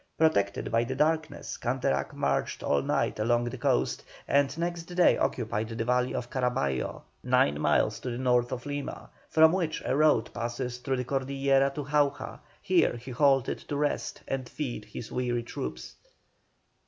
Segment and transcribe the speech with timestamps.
[0.17, 5.69] Protected by the darkness, Canterac marched all night along the coast, and next day occupied
[5.69, 10.33] the valley of Carabaillo, nine miles to the north of Lima, from which a road
[10.33, 12.39] passes through the Cordillera to Jauja.
[12.63, 15.93] Here he halted to rest and feed his weary troops.